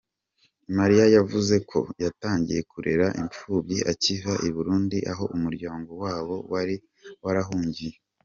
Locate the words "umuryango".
5.35-5.91